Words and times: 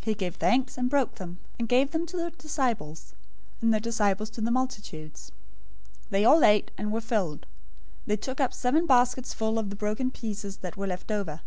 He 0.00 0.14
gave 0.14 0.36
thanks 0.36 0.78
and 0.78 0.88
broke 0.88 1.16
them, 1.16 1.40
and 1.58 1.68
gave 1.68 1.90
to 1.90 1.98
the 1.98 2.32
disciples, 2.38 3.12
and 3.60 3.74
the 3.74 3.78
disciples 3.78 4.30
to 4.30 4.40
the 4.40 4.50
multitudes. 4.50 5.30
015:037 6.06 6.08
They 6.08 6.24
all 6.24 6.42
ate, 6.42 6.70
and 6.78 6.90
were 6.90 7.02
filled. 7.02 7.44
They 8.06 8.16
took 8.16 8.40
up 8.40 8.54
seven 8.54 8.86
baskets 8.86 9.34
full 9.34 9.58
of 9.58 9.68
the 9.68 9.76
broken 9.76 10.10
pieces 10.10 10.56
that 10.64 10.78
were 10.78 10.86
left 10.86 11.10
over. 11.12 11.42